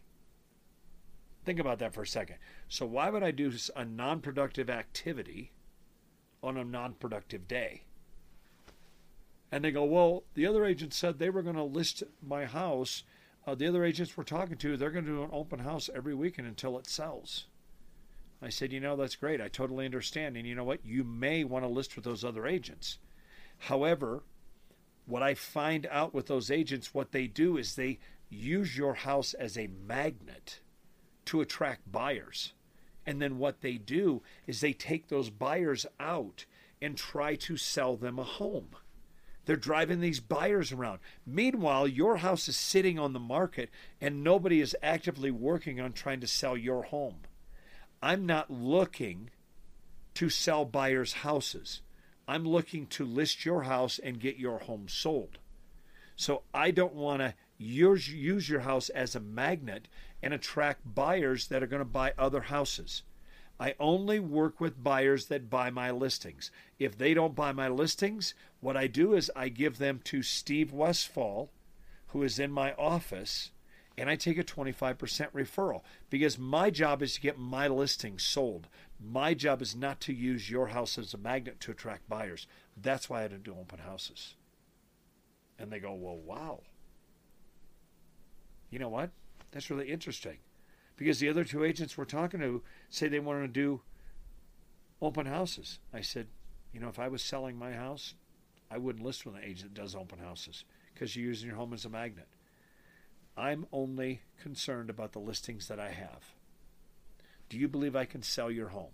Think 1.45 1.61
about 1.61 1.79
that 1.79 1.95
for 1.95 2.03
a 2.03 2.07
second. 2.07 2.37
So, 2.69 2.85
why 2.85 3.09
would 3.09 3.23
I 3.23 3.31
do 3.31 3.53
a 3.75 3.85
non 3.85 4.21
productive 4.21 4.69
activity 4.69 5.53
on 6.43 6.57
a 6.57 6.65
non 6.65 6.95
productive 6.95 7.49
day? 7.49 7.85
And 9.59 9.65
they 9.65 9.73
go, 9.73 9.83
Well, 9.83 10.23
the 10.35 10.47
other 10.47 10.65
agent 10.65 10.95
said 10.95 11.19
they 11.19 11.31
were 11.31 11.43
going 11.43 11.57
to 11.57 11.65
list 11.65 12.05
my 12.25 12.45
house. 12.45 13.03
Uh, 13.45 13.57
the 13.57 13.67
other 13.67 13.85
agents 13.85 14.17
we're 14.17 14.23
talking 14.23 14.57
to, 14.57 14.77
they're 14.77 14.93
going 14.93 15.05
to 15.05 15.11
do 15.11 15.25
an 15.25 15.31
open 15.33 15.59
house 15.59 15.91
every 15.93 16.15
weekend 16.15 16.47
until 16.47 16.79
it 16.79 16.87
sells. 16.87 17.47
I 18.41 18.51
said, 18.51 18.73
You 18.73 18.79
know, 18.79 18.95
that's 18.95 19.17
great. 19.17 19.41
I 19.41 19.49
totally 19.49 19.85
understand. 19.85 20.37
And 20.37 20.47
you 20.47 20.55
know 20.55 20.63
what? 20.63 20.87
You 20.87 21.03
may 21.03 21.43
want 21.43 21.65
to 21.65 21.69
list 21.69 21.97
with 21.97 22.05
those 22.05 22.23
other 22.23 22.47
agents. 22.47 22.99
However, 23.59 24.23
what 25.07 25.25
I 25.25 25.35
find 25.35 25.89
out 25.91 26.15
with 26.15 26.29
those 26.29 26.53
agents, 26.53 26.95
what 26.95 27.11
they 27.11 27.27
do 27.27 27.57
is 27.57 27.75
they 27.75 27.99
use 28.31 28.79
your 28.79 28.95
house 28.95 29.35
as 29.35 29.59
a 29.59 29.71
magnet 29.89 30.61
to 31.25 31.41
attract 31.41 31.91
buyers. 31.91 32.53
And 33.05 33.21
then 33.21 33.39
what 33.39 33.61
they 33.61 33.75
do 33.75 34.23
is 34.47 34.61
they 34.61 34.73
take 34.73 35.09
those 35.09 35.31
buyers 35.31 35.85
out 35.99 36.45
and 36.81 36.97
try 36.97 37.35
to 37.35 37.57
sell 37.57 37.97
them 37.97 38.21
a 38.21 38.23
home. 38.23 38.77
They're 39.49 39.57
driving 39.57 40.01
these 40.01 40.21
buyers 40.21 40.73
around. 40.73 40.99
Meanwhile, 41.27 41.89
your 41.89 42.19
house 42.19 42.49
is 42.49 42.57
sitting 42.57 42.99
on 42.99 43.15
the 43.15 43.19
market 43.19 43.71
and 43.99 44.23
nobody 44.23 44.61
is 44.61 44.77
actively 44.83 45.31
working 45.31 45.81
on 45.81 45.95
trying 45.95 46.21
to 46.21 46.27
sell 46.27 46.55
your 46.55 46.83
home. 46.83 47.21
I'm 48.03 48.27
not 48.27 48.51
looking 48.51 49.31
to 50.17 50.29
sell 50.29 50.67
buyers' 50.67 51.15
houses. 51.25 51.81
I'm 52.29 52.45
looking 52.45 52.89
to 52.89 53.07
list 53.07 53.47
your 53.47 53.63
house 53.63 53.99
and 53.99 54.21
get 54.21 54.37
your 54.37 54.59
home 54.59 54.87
sold. 54.87 55.39
So 56.15 56.43
I 56.53 56.71
don't 56.71 56.95
want 56.95 57.21
to 57.23 57.33
use, 57.57 58.07
use 58.13 58.51
your 58.51 58.61
house 58.61 58.91
as 58.91 59.17
a 59.17 59.21
magnet 59.21 59.89
and 60.23 60.35
attract 60.35 60.95
buyers 60.95 61.47
that 61.47 61.63
are 61.63 61.67
going 61.67 61.81
to 61.81 61.87
buy 61.87 62.13
other 62.19 62.43
houses. 62.43 63.03
I 63.61 63.75
only 63.81 64.21
work 64.21 64.61
with 64.61 64.83
buyers 64.83 65.27
that 65.27 65.51
buy 65.51 65.71
my 65.71 65.91
listings. 65.91 66.53
If 66.79 66.97
they 66.97 67.13
don't 67.13 67.35
buy 67.35 67.51
my 67.53 67.69
listings, 67.69 68.35
what 68.61 68.77
I 68.77 68.87
do 68.87 69.15
is 69.15 69.31
I 69.37 69.49
give 69.49 69.79
them 69.79 70.01
to 70.05 70.23
Steve 70.23 70.73
Westfall, 70.73 71.51
who 72.09 72.23
is 72.23 72.39
in 72.39 72.51
my 72.51 72.73
office, 72.75 73.51
and 73.97 74.09
I 74.09 74.17
take 74.17 74.39
a 74.39 74.45
25% 74.45 74.97
referral 75.33 75.83
because 76.11 76.39
my 76.39 76.71
job 76.71 77.03
is 77.03 77.15
to 77.15 77.21
get 77.21 77.39
my 77.39 77.69
listings 77.69 78.23
sold. 78.23 78.69
My 79.01 79.35
job 79.35 79.61
is 79.61 79.77
not 79.77 80.01
to 80.03 80.13
use 80.13 80.51
your 80.51 80.69
house 80.69 80.99
as 80.99 81.15
a 81.15 81.19
magnet 81.19 81.61
to 81.61 81.73
attract 81.73 82.09
buyers. 82.09 82.47
That's 82.77 83.11
why 83.11 83.25
I 83.25 83.29
don't 83.29 83.43
do 83.43 83.57
open 83.59 83.81
houses. 83.81 84.35
And 85.59 85.73
they 85.73 85.81
go, 85.81 85.93
well, 85.95 86.17
wow. 86.17 86.63
You 88.71 88.79
know 88.79 88.89
what? 88.89 89.11
That's 89.51 89.71
really 89.71 89.91
interesting. 89.91 90.39
Because 90.97 91.19
the 91.21 91.29
other 91.29 91.45
two 91.45 91.65
agents 91.65 91.97
we're 91.97 92.05
talking 92.05 92.41
to 92.41 92.63
say 92.91 93.09
they 93.09 93.21
want 93.21 93.43
to 93.43 93.49
do 93.49 93.81
open 95.01 95.27
houses. 95.27 95.79
I 95.93 96.01
said, 96.01 96.27
you 96.73 96.81
know, 96.81 96.89
if 96.89 96.99
I 96.99 97.09
was 97.09 97.23
selling 97.23 97.57
my 97.57 97.73
house, 97.73 98.15
I 98.71 98.79
wouldn't 98.79 99.05
list 99.05 99.25
with 99.25 99.35
an 99.35 99.45
agent 99.45 99.75
that 99.75 99.81
does 99.83 99.95
open 99.95 100.19
houses 100.19 100.65
because 100.93 101.17
you're 101.17 101.27
using 101.27 101.49
your 101.49 101.57
home 101.57 101.73
as 101.73 101.85
a 101.85 101.89
magnet. 101.89 102.29
I'm 103.37 103.67
only 103.73 104.23
concerned 104.41 104.91
about 104.91 105.13
the 105.13 105.21
listings 105.21 105.69
that 105.69 105.79
I 105.79 105.91
have. 105.91 106.35
Do 107.49 107.57
you 107.57 107.69
believe 107.69 107.97
I 107.97 108.05
can 108.05 108.23
sell 108.23 108.51
your 108.51 108.69
home? 108.69 108.91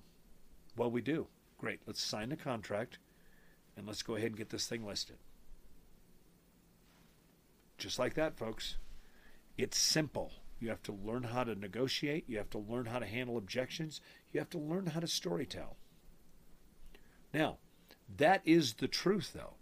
Well, 0.76 0.90
we 0.90 1.00
do. 1.00 1.28
Great. 1.58 1.80
Let's 1.86 2.02
sign 2.02 2.28
the 2.28 2.36
contract 2.36 2.98
and 3.76 3.86
let's 3.86 4.02
go 4.02 4.16
ahead 4.16 4.28
and 4.28 4.36
get 4.36 4.50
this 4.50 4.66
thing 4.66 4.86
listed. 4.86 5.16
Just 7.78 7.98
like 7.98 8.14
that, 8.14 8.36
folks. 8.36 8.76
It's 9.56 9.78
simple. 9.78 10.32
You 10.60 10.68
have 10.68 10.82
to 10.84 10.92
learn 10.92 11.24
how 11.24 11.44
to 11.44 11.54
negotiate. 11.54 12.24
You 12.28 12.38
have 12.38 12.50
to 12.50 12.58
learn 12.58 12.86
how 12.86 12.98
to 12.98 13.06
handle 13.06 13.36
objections. 13.36 14.00
You 14.32 14.40
have 14.40 14.50
to 14.50 14.58
learn 14.58 14.86
how 14.86 15.00
to 15.00 15.06
storytell. 15.06 15.74
Now, 17.32 17.58
that 18.16 18.42
is 18.44 18.74
the 18.74 18.88
truth, 18.88 19.32
though. 19.34 19.54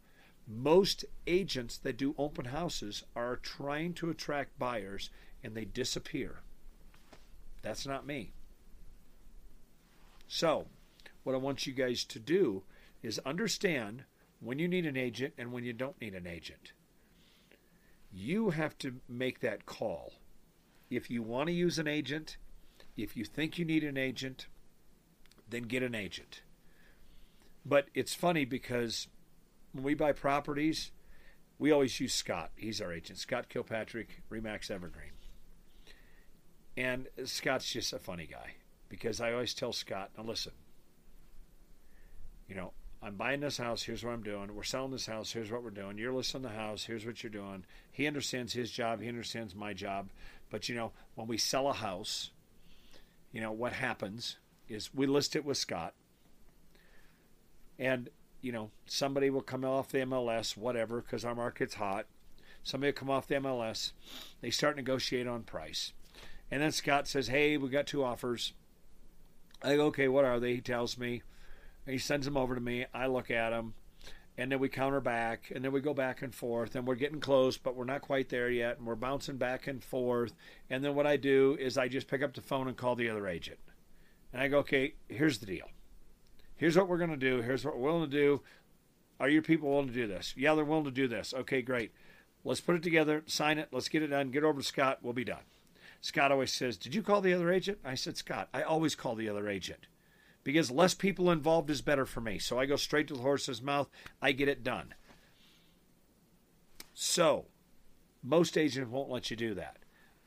Most 0.46 1.04
agents 1.26 1.78
that 1.78 1.96
do 1.96 2.14
open 2.18 2.46
houses 2.46 3.04
are 3.14 3.37
trying 3.37 3.94
to 3.94 4.11
attract 4.11 4.58
buyers 4.58 5.11
and 5.42 5.54
they 5.54 5.64
disappear. 5.64 6.40
That's 7.62 7.87
not 7.87 8.06
me. 8.06 8.32
So, 10.26 10.66
what 11.22 11.34
I 11.34 11.38
want 11.38 11.66
you 11.66 11.72
guys 11.72 12.04
to 12.04 12.18
do 12.18 12.64
is 13.02 13.20
understand 13.20 14.04
when 14.40 14.58
you 14.58 14.66
need 14.66 14.87
an 14.87 14.96
agent 14.96 15.34
and 15.38 15.52
when 15.52 15.64
you 15.64 15.72
don't 15.72 16.00
need 16.00 16.14
an 16.14 16.26
agent. 16.26 16.72
You 18.12 18.50
have 18.50 18.76
to 18.78 18.96
make 19.08 19.40
that 19.40 19.66
call. 19.66 20.14
If 20.90 21.11
you 21.11 21.22
want 21.22 21.46
to 21.46 21.52
use 21.52 21.78
an 21.78 21.88
agent, 21.88 22.37
if 22.96 23.16
you 23.16 23.25
think 23.25 23.58
you 23.58 23.64
need 23.64 23.84
an 23.84 23.96
agent, 23.96 24.46
then 25.49 25.62
get 25.62 25.82
an 25.82 25.94
agent. 25.94 26.42
But 27.64 27.87
it's 27.94 28.14
funny 28.14 28.44
because 28.44 29.06
when 29.72 29.84
we 29.84 29.94
buy 29.94 30.12
properties, 30.12 30.90
we 31.58 31.70
always 31.70 31.98
use 32.00 32.14
Scott. 32.14 32.50
He's 32.56 32.80
our 32.80 32.92
agent, 32.92 33.18
Scott 33.18 33.48
Kilpatrick, 33.48 34.22
Remax 34.30 34.70
Evergreen. 34.70 35.12
And 36.76 37.08
Scott's 37.24 37.70
just 37.70 37.92
a 37.92 37.98
funny 37.98 38.26
guy 38.26 38.54
because 38.88 39.20
I 39.20 39.32
always 39.32 39.54
tell 39.54 39.72
Scott, 39.72 40.10
now 40.16 40.24
listen, 40.24 40.52
you 42.48 42.54
know, 42.54 42.72
I'm 43.02 43.16
buying 43.16 43.40
this 43.40 43.58
house. 43.58 43.82
Here's 43.82 44.04
what 44.04 44.12
I'm 44.12 44.22
doing. 44.22 44.54
We're 44.54 44.62
selling 44.62 44.92
this 44.92 45.06
house. 45.06 45.32
Here's 45.32 45.50
what 45.50 45.64
we're 45.64 45.70
doing. 45.70 45.98
You're 45.98 46.12
listing 46.12 46.42
the 46.42 46.50
house. 46.50 46.84
Here's 46.84 47.04
what 47.04 47.22
you're 47.22 47.30
doing. 47.30 47.64
He 47.90 48.06
understands 48.06 48.52
his 48.52 48.70
job. 48.70 49.00
He 49.00 49.08
understands 49.08 49.56
my 49.56 49.72
job. 49.72 50.10
But, 50.50 50.68
you 50.68 50.76
know, 50.76 50.92
when 51.16 51.26
we 51.26 51.36
sell 51.36 51.68
a 51.68 51.72
house, 51.72 52.30
you 53.32 53.40
know, 53.40 53.50
what 53.50 53.72
happens 53.72 54.36
is 54.68 54.94
we 54.94 55.06
list 55.06 55.34
it 55.34 55.44
with 55.44 55.56
Scott. 55.56 55.94
And, 57.78 58.08
you 58.42 58.52
know, 58.52 58.70
somebody 58.84 59.30
will 59.30 59.40
come 59.40 59.64
off 59.64 59.88
the 59.88 59.99
MLS, 59.99 60.56
whatever, 60.56 61.00
because 61.00 61.25
our 61.25 61.34
market's 61.34 61.75
hot. 61.75 62.06
Somebody 62.62 62.92
will 62.92 62.99
come 62.99 63.11
off 63.11 63.28
the 63.28 63.37
MLS. 63.37 63.92
They 64.40 64.50
start 64.50 64.76
negotiate 64.76 65.26
on 65.26 65.44
price. 65.44 65.92
And 66.50 66.61
then 66.61 66.72
Scott 66.72 67.08
says, 67.08 67.28
hey, 67.28 67.56
we 67.56 67.70
got 67.70 67.87
two 67.87 68.04
offers. 68.04 68.52
I 69.62 69.76
go, 69.76 69.87
okay, 69.87 70.08
what 70.08 70.25
are 70.25 70.38
they? 70.38 70.56
He 70.56 70.61
tells 70.61 70.99
me. 70.99 71.22
He 71.87 71.99
sends 71.99 72.26
them 72.26 72.37
over 72.37 72.54
to 72.54 72.61
me. 72.61 72.87
I 72.92 73.06
look 73.06 73.30
at 73.30 73.50
them, 73.50 73.75
and 74.37 74.52
then 74.52 74.58
we 74.58 74.68
counter 74.68 75.00
back, 75.00 75.50
and 75.54 75.64
then 75.64 75.72
we 75.72 75.80
go 75.80 75.94
back 75.94 76.22
and 76.22 76.34
forth, 76.34 76.75
and 76.75 76.87
we're 76.87 76.94
getting 76.94 77.20
close, 77.20 77.56
but 77.56 77.75
we're 77.75 77.84
not 77.84 78.02
quite 78.02 78.28
there 78.28 78.50
yet, 78.50 78.78
and 78.78 78.87
we're 78.87 78.94
bouncing 78.94 79.37
back 79.37 79.66
and 79.66 79.82
forth. 79.82 80.32
And 80.68 80.84
then 80.84 80.94
what 80.94 81.06
I 81.06 81.16
do 81.16 81.56
is 81.58 81.78
I 81.78 81.88
just 81.88 82.06
pick 82.06 82.22
up 82.22 82.34
the 82.34 82.40
phone 82.40 82.68
and 82.68 82.76
call 82.76 82.96
the 82.96 83.08
other 83.08 83.26
agent, 83.26 83.58
and 84.32 84.42
I 84.42 84.49
go, 84.49 84.58
okay, 84.58 84.94
here's 85.08 85.38
the 85.38 85.46
deal. 85.46 85.68
Here's 86.62 86.76
what 86.76 86.87
we're 86.87 86.99
going 86.99 87.11
to 87.11 87.16
do. 87.16 87.42
Here's 87.42 87.64
what 87.64 87.76
we're 87.76 87.90
willing 87.90 88.09
to 88.09 88.16
do. 88.16 88.40
Are 89.19 89.28
your 89.28 89.42
people 89.42 89.69
willing 89.69 89.88
to 89.88 89.92
do 89.92 90.07
this? 90.07 90.33
Yeah, 90.37 90.54
they're 90.54 90.64
willing 90.64 90.85
to 90.85 90.92
do 90.92 91.09
this. 91.09 91.35
Okay, 91.35 91.61
great. 91.61 91.90
Let's 92.45 92.61
put 92.61 92.76
it 92.76 92.85
together, 92.85 93.25
sign 93.26 93.59
it, 93.59 93.71
let's 93.73 93.88
get 93.88 94.04
it 94.04 94.07
done, 94.07 94.31
get 94.31 94.45
over 94.45 94.61
to 94.61 94.64
Scott, 94.64 95.00
we'll 95.02 95.12
be 95.12 95.25
done. 95.25 95.42
Scott 96.00 96.31
always 96.31 96.52
says, 96.52 96.76
Did 96.76 96.95
you 96.95 97.02
call 97.02 97.21
the 97.21 97.35
other 97.35 97.50
agent? 97.50 97.78
I 97.85 97.97
said, 97.97 98.16
Scott, 98.16 98.49
I 98.54 98.62
always 98.62 98.95
call 98.95 99.16
the 99.16 99.28
other 99.28 99.49
agent 99.49 99.88
because 100.45 100.71
less 100.71 100.95
people 100.95 101.33
involved 101.33 101.69
is 101.69 101.83
better 101.83 102.07
for 102.07 102.21
me. 102.21 102.38
So 102.38 102.61
I 102.61 102.66
go 102.66 102.76
straight 102.76 103.09
to 103.09 103.14
the 103.14 103.23
horse's 103.23 103.61
mouth. 103.61 103.90
I 104.21 104.31
get 104.31 104.47
it 104.47 104.62
done. 104.62 104.95
So, 106.95 107.47
most 108.23 108.57
agents 108.57 108.88
won't 108.88 109.11
let 109.11 109.33
you 109.33 109.37
do 109.37 109.54
that. 109.54 109.78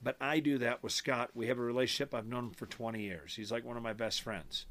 But 0.04 0.18
I 0.20 0.42
do 0.42 0.58
that 0.58 0.84
with 0.84 0.92
Scott. 0.92 1.30
We 1.34 1.48
have 1.48 1.60
a 1.60 1.64
relationship. 1.64 2.14
I've 2.14 2.28
known 2.28 2.48
him 2.48 2.52
for 2.52 2.66
20 2.66 3.02
years. 3.02 3.36
He's 3.36 3.54
like 3.54 3.64
one 3.64 3.78
of 3.78 3.84
my 3.84 3.94
best 3.94 4.22
friends. 4.22 4.66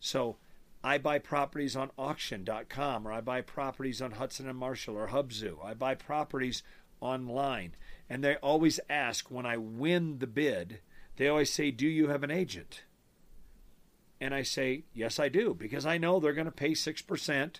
So, 0.00 0.38
I 0.84 0.98
buy 0.98 1.18
properties 1.18 1.74
on 1.74 1.90
auction.com 1.96 3.08
or 3.08 3.12
I 3.12 3.22
buy 3.22 3.40
properties 3.40 4.02
on 4.02 4.12
Hudson 4.12 4.46
and 4.46 4.58
Marshall 4.58 4.98
or 4.98 5.08
Hubzu. 5.08 5.64
I 5.64 5.72
buy 5.72 5.94
properties 5.94 6.62
online. 7.00 7.74
And 8.10 8.22
they 8.22 8.36
always 8.36 8.78
ask 8.90 9.30
when 9.30 9.46
I 9.46 9.56
win 9.56 10.18
the 10.18 10.26
bid, 10.26 10.80
they 11.16 11.26
always 11.26 11.50
say, 11.50 11.70
Do 11.70 11.86
you 11.86 12.08
have 12.08 12.22
an 12.22 12.30
agent? 12.30 12.82
And 14.20 14.34
I 14.34 14.42
say, 14.42 14.84
Yes, 14.92 15.18
I 15.18 15.30
do, 15.30 15.54
because 15.54 15.86
I 15.86 15.96
know 15.96 16.20
they're 16.20 16.34
going 16.34 16.44
to 16.44 16.52
pay 16.52 16.72
6% 16.72 17.54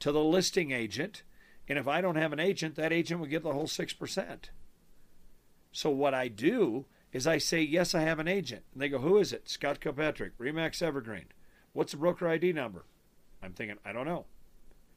to 0.00 0.12
the 0.12 0.24
listing 0.24 0.70
agent. 0.70 1.24
And 1.68 1.78
if 1.78 1.86
I 1.86 2.00
don't 2.00 2.16
have 2.16 2.32
an 2.32 2.40
agent, 2.40 2.76
that 2.76 2.92
agent 2.92 3.20
will 3.20 3.26
get 3.26 3.42
the 3.42 3.52
whole 3.52 3.66
6%. 3.66 4.38
So 5.72 5.90
what 5.90 6.14
I 6.14 6.28
do 6.28 6.86
is 7.12 7.26
I 7.26 7.36
say, 7.36 7.60
Yes, 7.60 7.94
I 7.94 8.00
have 8.00 8.18
an 8.18 8.28
agent. 8.28 8.62
And 8.72 8.80
they 8.80 8.88
go, 8.88 8.98
Who 8.98 9.18
is 9.18 9.30
it? 9.30 9.50
Scott 9.50 9.78
Kilpatrick, 9.78 10.38
Remax 10.38 10.80
Evergreen. 10.80 11.26
What's 11.72 11.92
the 11.92 11.98
broker 11.98 12.28
ID 12.28 12.52
number? 12.52 12.84
I'm 13.42 13.52
thinking, 13.52 13.78
I 13.84 13.92
don't 13.92 14.06
know. 14.06 14.26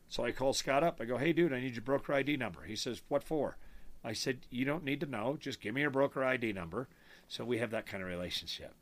So 0.07 0.23
I 0.23 0.31
call 0.31 0.53
Scott 0.53 0.83
up. 0.83 0.99
I 1.01 1.05
go, 1.05 1.17
Hey, 1.17 1.33
dude, 1.33 1.53
I 1.53 1.59
need 1.59 1.73
your 1.75 1.81
broker 1.81 2.13
ID 2.13 2.37
number. 2.37 2.63
He 2.63 2.75
says, 2.75 3.01
What 3.07 3.23
for? 3.23 3.57
I 4.03 4.13
said, 4.13 4.45
You 4.49 4.65
don't 4.65 4.83
need 4.83 4.99
to 5.01 5.05
know. 5.05 5.37
Just 5.39 5.61
give 5.61 5.73
me 5.73 5.81
your 5.81 5.89
broker 5.89 6.23
ID 6.23 6.53
number. 6.53 6.87
So 7.27 7.43
we 7.43 7.57
have 7.57 7.71
that 7.71 7.87
kind 7.87 8.03
of 8.03 8.09
relationship. 8.09 8.75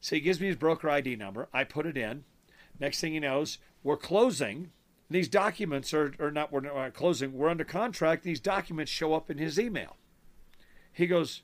So 0.00 0.16
he 0.16 0.20
gives 0.20 0.40
me 0.40 0.48
his 0.48 0.56
broker 0.56 0.90
ID 0.90 1.16
number. 1.16 1.48
I 1.52 1.64
put 1.64 1.86
it 1.86 1.96
in. 1.96 2.24
Next 2.78 3.00
thing 3.00 3.14
he 3.14 3.20
knows, 3.20 3.58
we're 3.82 3.96
closing. 3.96 4.70
These 5.08 5.28
documents 5.28 5.94
are, 5.94 6.12
are 6.18 6.30
not, 6.30 6.52
we're 6.52 6.60
not 6.60 6.92
closing, 6.92 7.32
we're 7.32 7.48
under 7.48 7.64
contract. 7.64 8.22
These 8.22 8.40
documents 8.40 8.90
show 8.92 9.14
up 9.14 9.30
in 9.30 9.38
his 9.38 9.58
email. 9.58 9.96
He 10.92 11.06
goes, 11.06 11.42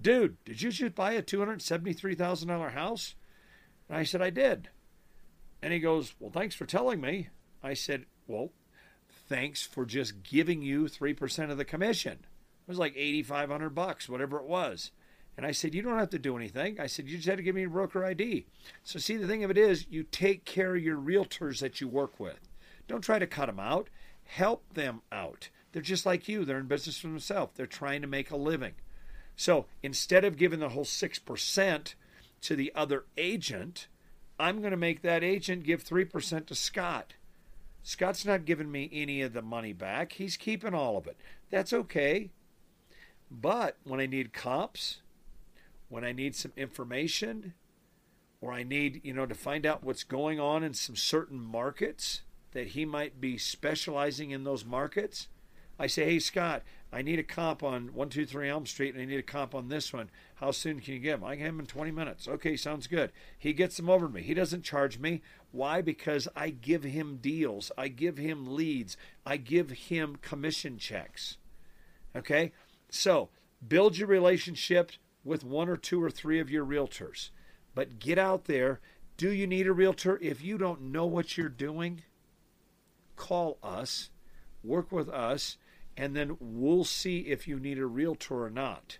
Dude, 0.00 0.36
did 0.44 0.60
you 0.60 0.70
just 0.70 0.94
buy 0.94 1.12
a 1.12 1.22
$273,000 1.22 2.72
house? 2.72 3.14
And 3.88 3.96
I 3.96 4.02
said, 4.02 4.20
I 4.20 4.30
did. 4.30 4.68
And 5.64 5.72
he 5.72 5.78
goes, 5.80 6.12
Well, 6.20 6.30
thanks 6.30 6.54
for 6.54 6.66
telling 6.66 7.00
me. 7.00 7.30
I 7.62 7.72
said, 7.72 8.04
Well, 8.26 8.50
thanks 9.30 9.62
for 9.62 9.86
just 9.86 10.22
giving 10.22 10.60
you 10.60 10.84
3% 10.84 11.50
of 11.50 11.56
the 11.56 11.64
commission. 11.64 12.12
It 12.12 12.68
was 12.68 12.78
like 12.78 12.92
8500 12.94 13.70
bucks, 13.70 14.06
whatever 14.06 14.36
it 14.36 14.44
was. 14.44 14.90
And 15.38 15.46
I 15.46 15.52
said, 15.52 15.74
You 15.74 15.80
don't 15.80 15.98
have 15.98 16.10
to 16.10 16.18
do 16.18 16.36
anything. 16.36 16.78
I 16.78 16.86
said, 16.86 17.08
You 17.08 17.16
just 17.16 17.26
had 17.26 17.38
to 17.38 17.42
give 17.42 17.54
me 17.54 17.64
a 17.64 17.70
broker 17.70 18.04
ID. 18.04 18.44
So, 18.82 18.98
see, 18.98 19.16
the 19.16 19.26
thing 19.26 19.42
of 19.42 19.50
it 19.50 19.56
is, 19.56 19.86
you 19.88 20.02
take 20.02 20.44
care 20.44 20.76
of 20.76 20.82
your 20.82 20.98
realtors 20.98 21.60
that 21.60 21.80
you 21.80 21.88
work 21.88 22.20
with. 22.20 22.46
Don't 22.86 23.00
try 23.00 23.18
to 23.18 23.26
cut 23.26 23.46
them 23.46 23.58
out, 23.58 23.88
help 24.24 24.74
them 24.74 25.00
out. 25.10 25.48
They're 25.72 25.80
just 25.80 26.04
like 26.04 26.28
you, 26.28 26.44
they're 26.44 26.58
in 26.58 26.66
business 26.66 26.98
for 26.98 27.06
themselves, 27.06 27.52
they're 27.56 27.64
trying 27.64 28.02
to 28.02 28.06
make 28.06 28.30
a 28.30 28.36
living. 28.36 28.74
So, 29.34 29.64
instead 29.82 30.26
of 30.26 30.36
giving 30.36 30.60
the 30.60 30.68
whole 30.68 30.84
6% 30.84 31.94
to 32.42 32.54
the 32.54 32.72
other 32.74 33.06
agent, 33.16 33.88
I'm 34.38 34.60
going 34.60 34.72
to 34.72 34.76
make 34.76 35.02
that 35.02 35.22
agent 35.22 35.64
give 35.64 35.84
3% 35.84 36.46
to 36.46 36.54
Scott. 36.54 37.14
Scott's 37.82 38.24
not 38.24 38.46
giving 38.46 38.72
me 38.72 38.88
any 38.92 39.20
of 39.22 39.32
the 39.32 39.42
money 39.42 39.72
back. 39.72 40.12
He's 40.12 40.36
keeping 40.36 40.74
all 40.74 40.96
of 40.96 41.06
it. 41.06 41.16
That's 41.50 41.72
okay. 41.72 42.30
But 43.30 43.76
when 43.84 44.00
I 44.00 44.06
need 44.06 44.32
comps, 44.32 45.02
when 45.88 46.04
I 46.04 46.12
need 46.12 46.34
some 46.34 46.52
information, 46.56 47.54
or 48.40 48.52
I 48.52 48.62
need, 48.62 49.00
you 49.04 49.12
know, 49.12 49.26
to 49.26 49.34
find 49.34 49.64
out 49.64 49.84
what's 49.84 50.04
going 50.04 50.40
on 50.40 50.62
in 50.62 50.74
some 50.74 50.96
certain 50.96 51.40
markets 51.40 52.22
that 52.52 52.68
he 52.68 52.84
might 52.84 53.20
be 53.20 53.38
specializing 53.38 54.30
in 54.30 54.44
those 54.44 54.64
markets, 54.64 55.28
I 55.78 55.86
say, 55.86 56.04
hey, 56.04 56.18
Scott, 56.18 56.62
I 56.94 57.02
need 57.02 57.18
a 57.18 57.24
comp 57.24 57.64
on 57.64 57.86
123 57.88 58.48
Elm 58.48 58.66
Street 58.66 58.94
and 58.94 59.02
I 59.02 59.04
need 59.04 59.18
a 59.18 59.22
comp 59.22 59.52
on 59.52 59.66
this 59.66 59.92
one. 59.92 60.10
How 60.36 60.52
soon 60.52 60.78
can 60.78 60.94
you 60.94 61.00
get 61.00 61.18
them? 61.18 61.24
I 61.24 61.34
have 61.34 61.46
them 61.46 61.58
in 61.58 61.66
20 61.66 61.90
minutes. 61.90 62.28
Okay, 62.28 62.56
sounds 62.56 62.86
good. 62.86 63.10
He 63.36 63.52
gets 63.52 63.76
them 63.76 63.90
over 63.90 64.06
to 64.06 64.12
me. 64.12 64.22
He 64.22 64.32
doesn't 64.32 64.62
charge 64.62 65.00
me. 65.00 65.20
Why? 65.50 65.82
Because 65.82 66.28
I 66.36 66.50
give 66.50 66.84
him 66.84 67.18
deals, 67.20 67.72
I 67.76 67.88
give 67.88 68.16
him 68.16 68.54
leads, 68.54 68.96
I 69.26 69.38
give 69.38 69.70
him 69.70 70.18
commission 70.22 70.78
checks. 70.78 71.36
Okay? 72.14 72.52
So 72.90 73.30
build 73.66 73.98
your 73.98 74.06
relationship 74.06 74.92
with 75.24 75.42
one 75.42 75.68
or 75.68 75.76
two 75.76 76.00
or 76.00 76.12
three 76.12 76.38
of 76.38 76.48
your 76.48 76.64
realtors. 76.64 77.30
But 77.74 77.98
get 77.98 78.18
out 78.18 78.44
there. 78.44 78.78
Do 79.16 79.32
you 79.32 79.48
need 79.48 79.66
a 79.66 79.72
realtor? 79.72 80.16
If 80.22 80.44
you 80.44 80.58
don't 80.58 80.92
know 80.92 81.06
what 81.06 81.36
you're 81.36 81.48
doing, 81.48 82.02
call 83.16 83.58
us, 83.64 84.10
work 84.62 84.92
with 84.92 85.08
us, 85.08 85.56
and 85.96 86.16
then 86.16 86.36
we'll 86.40 86.84
see 86.84 87.20
if 87.20 87.46
you 87.46 87.58
need 87.58 87.78
a 87.78 87.86
realtor 87.86 88.44
or 88.44 88.50
not. 88.50 88.98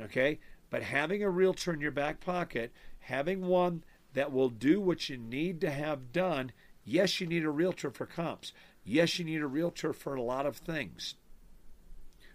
Okay? 0.00 0.38
But 0.70 0.82
having 0.82 1.22
a 1.22 1.30
realtor 1.30 1.72
in 1.72 1.80
your 1.80 1.90
back 1.90 2.20
pocket, 2.20 2.72
having 3.00 3.46
one 3.46 3.84
that 4.14 4.32
will 4.32 4.48
do 4.48 4.80
what 4.80 5.08
you 5.08 5.16
need 5.16 5.60
to 5.60 5.70
have 5.70 6.12
done, 6.12 6.52
yes, 6.84 7.20
you 7.20 7.26
need 7.26 7.44
a 7.44 7.50
realtor 7.50 7.90
for 7.90 8.06
comps. 8.06 8.52
Yes, 8.84 9.18
you 9.18 9.24
need 9.24 9.42
a 9.42 9.46
realtor 9.46 9.92
for 9.92 10.14
a 10.14 10.22
lot 10.22 10.46
of 10.46 10.56
things. 10.56 11.14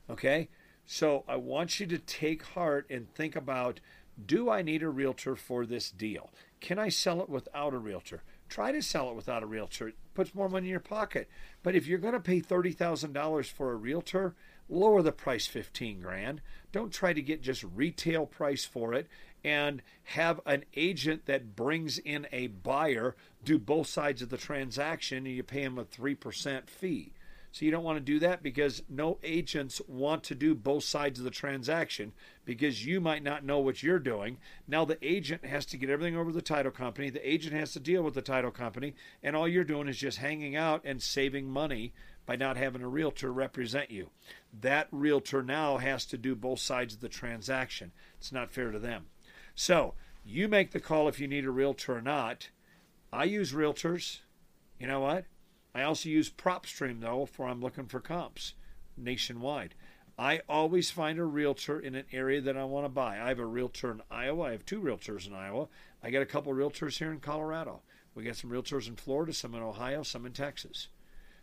Okay? 0.09 0.49
So 0.85 1.23
I 1.27 1.35
want 1.35 1.79
you 1.79 1.85
to 1.87 1.97
take 1.97 2.43
heart 2.43 2.87
and 2.89 3.13
think 3.13 3.35
about 3.35 3.79
do 4.25 4.49
I 4.49 4.63
need 4.63 4.81
a 4.81 4.89
realtor 4.89 5.35
for 5.35 5.65
this 5.65 5.91
deal? 5.91 6.31
Can 6.59 6.79
I 6.79 6.89
sell 6.89 7.21
it 7.21 7.29
without 7.29 7.73
a 7.73 7.77
realtor? 7.77 8.23
Try 8.49 8.71
to 8.71 8.81
sell 8.81 9.09
it 9.09 9.15
without 9.15 9.43
a 9.43 9.47
realtor. 9.47 9.89
It 9.89 9.95
puts 10.13 10.33
more 10.33 10.49
money 10.49 10.67
in 10.67 10.71
your 10.71 10.79
pocket. 10.79 11.29
But 11.63 11.75
if 11.75 11.87
you're 11.87 11.99
going 11.99 12.13
to 12.13 12.19
pay 12.19 12.41
$30,000 12.41 13.45
for 13.45 13.71
a 13.71 13.75
realtor, 13.75 14.35
lower 14.69 15.01
the 15.01 15.11
price 15.11 15.47
15 15.47 15.99
grand. 16.01 16.41
Don't 16.71 16.91
try 16.91 17.13
to 17.13 17.21
get 17.21 17.41
just 17.41 17.63
retail 17.63 18.25
price 18.25 18.65
for 18.65 18.93
it 18.93 19.07
and 19.43 19.81
have 20.03 20.39
an 20.45 20.65
agent 20.75 21.25
that 21.25 21.55
brings 21.55 21.97
in 21.99 22.27
a 22.31 22.47
buyer 22.47 23.15
do 23.43 23.57
both 23.57 23.87
sides 23.87 24.21
of 24.21 24.29
the 24.29 24.37
transaction 24.37 25.25
and 25.25 25.35
you 25.35 25.43
pay 25.43 25.61
him 25.61 25.77
a 25.77 25.85
3% 25.85 26.69
fee. 26.69 27.13
So 27.57 27.65
you 27.65 27.71
don't 27.71 27.83
want 27.83 27.97
to 27.97 28.03
do 28.03 28.19
that 28.19 28.43
because 28.43 28.83
no 28.87 29.17
agents 29.23 29.81
want 29.87 30.25
to 30.25 30.35
do 30.35 30.53
both 30.53 30.83
sides 30.83 31.17
of 31.17 31.25
the 31.25 31.31
transaction 31.31 32.13
because 32.45 32.85
you 32.85 33.01
might 33.01 33.23
not 33.23 33.43
know 33.43 33.57
what 33.57 33.81
you're 33.81 33.97
doing. 33.97 34.37
Now 34.67 34.85
the 34.85 34.99
agent 35.01 35.43
has 35.43 35.65
to 35.67 35.77
get 35.77 35.89
everything 35.89 36.15
over 36.15 36.29
to 36.29 36.35
the 36.35 36.43
title 36.43 36.71
company. 36.71 37.09
The 37.09 37.27
agent 37.27 37.55
has 37.55 37.73
to 37.73 37.79
deal 37.79 38.03
with 38.03 38.13
the 38.13 38.21
title 38.21 38.51
company, 38.51 38.93
and 39.23 39.35
all 39.35 39.47
you're 39.47 39.63
doing 39.63 39.87
is 39.87 39.97
just 39.97 40.19
hanging 40.19 40.55
out 40.55 40.83
and 40.85 41.01
saving 41.01 41.49
money 41.49 41.93
by 42.27 42.35
not 42.35 42.57
having 42.57 42.83
a 42.83 42.87
realtor 42.87 43.33
represent 43.33 43.89
you. 43.89 44.11
That 44.61 44.87
realtor 44.91 45.41
now 45.41 45.77
has 45.77 46.05
to 46.07 46.17
do 46.19 46.35
both 46.35 46.59
sides 46.59 46.93
of 46.93 47.01
the 47.01 47.09
transaction. 47.09 47.91
It's 48.19 48.31
not 48.31 48.51
fair 48.51 48.69
to 48.69 48.77
them. 48.77 49.07
So 49.55 49.95
you 50.23 50.47
make 50.47 50.73
the 50.73 50.79
call 50.79 51.07
if 51.07 51.19
you 51.19 51.27
need 51.27 51.45
a 51.45 51.49
realtor 51.49 51.97
or 51.97 52.01
not. 52.03 52.51
I 53.11 53.23
use 53.23 53.51
realtors. 53.51 54.19
You 54.79 54.85
know 54.85 54.99
what? 54.99 55.25
I 55.73 55.83
also 55.83 56.09
use 56.09 56.29
PropStream 56.29 57.01
though 57.01 57.25
for 57.25 57.47
I'm 57.47 57.61
looking 57.61 57.85
for 57.85 57.99
comps 57.99 58.53
nationwide. 58.97 59.75
I 60.19 60.41
always 60.49 60.89
find 60.89 61.19
a 61.19 61.25
realtor 61.25 61.79
in 61.79 61.93
an 61.93 62.05
area 62.11 62.41
that 62.41 62.57
I 62.57 62.63
want 62.63 62.85
to 62.85 62.89
buy. 62.89 63.19
I 63.21 63.27
have 63.27 63.37
a 63.37 63.45
realtor 63.45 63.91
in 63.91 64.01
Iowa. 64.09 64.45
I 64.45 64.51
have 64.51 64.65
two 64.65 64.81
realtors 64.81 65.27
in 65.27 65.33
Iowa. 65.33 65.67
I 66.01 66.09
got 66.09 66.23
a 66.23 66.25
couple 66.25 66.51
realtors 66.53 66.97
here 66.97 67.11
in 67.11 67.19
Colorado. 67.19 67.81
We 68.15 68.23
got 68.23 68.35
some 68.35 68.49
realtors 68.49 68.87
in 68.87 68.95
Florida, 68.95 69.31
some 69.31 69.53
in 69.53 69.61
Ohio, 69.61 70.01
some 70.01 70.25
in 70.25 70.33
Texas. 70.33 70.87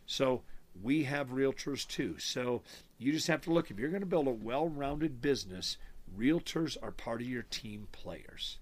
So 0.05 0.41
we 0.81 1.05
have 1.05 1.29
realtors 1.29 1.87
too. 1.87 2.17
So 2.19 2.63
you 2.97 3.13
just 3.13 3.27
have 3.27 3.41
to 3.41 3.53
look. 3.53 3.71
If 3.71 3.79
you're 3.79 3.89
going 3.89 4.01
to 4.01 4.05
build 4.05 4.27
a 4.27 4.31
well 4.31 4.67
rounded 4.67 5.21
business, 5.21 5.77
realtors 6.17 6.75
are 6.81 6.91
part 6.91 7.21
of 7.21 7.27
your 7.27 7.43
team 7.43 7.87
players. 7.93 8.57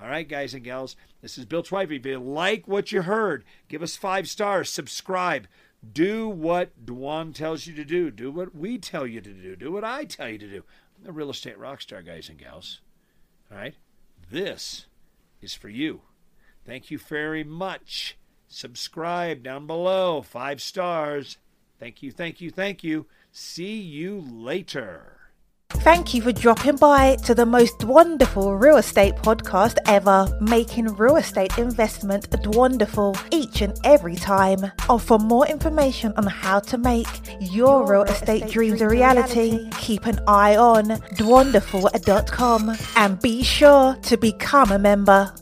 All 0.00 0.08
right, 0.08 0.28
guys 0.28 0.54
and 0.54 0.62
gals, 0.62 0.94
this 1.22 1.36
is 1.38 1.44
Bill 1.44 1.62
Twivy. 1.62 1.98
If 1.98 2.06
you 2.06 2.20
like 2.20 2.68
what 2.68 2.92
you 2.92 3.02
heard, 3.02 3.44
give 3.68 3.82
us 3.82 3.96
five 3.96 4.28
stars, 4.28 4.70
subscribe, 4.70 5.48
do 5.92 6.28
what 6.28 6.86
Dwan 6.86 7.34
tells 7.34 7.66
you 7.66 7.74
to 7.74 7.84
do, 7.84 8.12
do 8.12 8.30
what 8.30 8.54
we 8.54 8.78
tell 8.78 9.06
you 9.06 9.20
to 9.20 9.32
do, 9.32 9.56
do 9.56 9.72
what 9.72 9.82
I 9.82 10.04
tell 10.04 10.28
you 10.28 10.38
to 10.38 10.48
do. 10.48 10.62
I'm 11.00 11.10
a 11.10 11.12
real 11.12 11.30
estate 11.30 11.58
rock 11.58 11.80
star, 11.80 12.02
guys 12.02 12.28
and 12.28 12.38
gals. 12.38 12.80
All 13.50 13.58
right, 13.58 13.74
this 14.30 14.86
is 15.42 15.54
for 15.54 15.68
you. 15.68 16.02
Thank 16.64 16.92
you 16.92 16.98
very 16.98 17.42
much. 17.42 18.16
Subscribe 18.46 19.42
down 19.42 19.66
below, 19.66 20.22
five 20.22 20.62
stars. 20.62 21.38
Thank 21.80 22.04
you, 22.04 22.12
thank 22.12 22.40
you, 22.40 22.50
thank 22.50 22.84
you. 22.84 23.06
See 23.32 23.80
you 23.80 24.20
later. 24.20 25.17
Thank 25.88 26.12
you 26.12 26.20
for 26.20 26.32
dropping 26.32 26.76
by 26.76 27.16
to 27.24 27.34
the 27.34 27.46
most 27.46 27.82
wonderful 27.82 28.54
real 28.54 28.76
estate 28.76 29.16
podcast 29.16 29.78
ever, 29.86 30.28
making 30.38 30.84
real 30.96 31.16
estate 31.16 31.56
investment 31.56 32.26
wonderful 32.44 33.16
each 33.30 33.62
and 33.62 33.72
every 33.84 34.14
time. 34.14 34.70
And 34.90 35.02
for 35.02 35.18
more 35.18 35.46
information 35.46 36.12
on 36.18 36.26
how 36.26 36.60
to 36.60 36.76
make 36.76 37.08
your, 37.40 37.80
your 37.80 37.90
real 37.90 38.02
estate, 38.02 38.42
estate 38.42 38.52
dreams 38.52 38.82
a 38.82 38.88
reality, 38.90 39.52
reality, 39.52 39.70
keep 39.78 40.04
an 40.04 40.20
eye 40.28 40.58
on 40.58 40.84
dwanderful.com 41.16 42.76
and 42.96 43.22
be 43.22 43.42
sure 43.42 43.94
to 43.94 44.18
become 44.18 44.70
a 44.70 44.78
member. 44.78 45.32